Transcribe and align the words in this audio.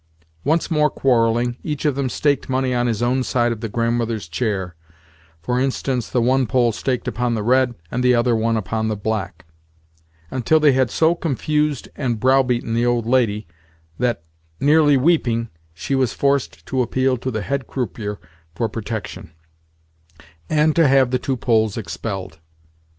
Once 0.43 0.71
more 0.71 0.89
quarrelling, 0.89 1.57
each 1.61 1.85
of 1.85 1.93
them 1.93 2.09
staked 2.09 2.49
money 2.49 2.73
on 2.73 2.87
his 2.87 3.03
own 3.03 3.21
side 3.21 3.51
of 3.51 3.61
the 3.61 3.69
Grandmother's 3.69 4.27
chair 4.27 4.75
(for 5.43 5.59
instance, 5.59 6.09
the 6.09 6.19
one 6.23 6.47
Pole 6.47 6.71
staked 6.71 7.07
upon 7.07 7.35
the 7.35 7.43
red, 7.43 7.75
and 7.91 8.03
the 8.03 8.15
other 8.15 8.35
one 8.35 8.57
upon 8.57 8.87
the 8.87 8.95
black), 8.95 9.45
until 10.31 10.59
they 10.59 10.71
had 10.71 10.89
so 10.89 11.13
confused 11.13 11.87
and 11.95 12.19
browbeaten 12.19 12.73
the 12.73 12.83
old 12.83 13.05
lady 13.05 13.45
that, 13.99 14.23
nearly 14.59 14.97
weeping, 14.97 15.49
she 15.71 15.93
was 15.93 16.13
forced 16.13 16.65
to 16.65 16.81
appeal 16.81 17.15
to 17.15 17.29
the 17.29 17.43
head 17.43 17.67
croupier 17.67 18.19
for 18.55 18.67
protection, 18.67 19.31
and 20.49 20.75
to 20.75 20.87
have 20.87 21.11
the 21.11 21.19
two 21.19 21.37
Poles 21.37 21.77
expelled. 21.77 22.39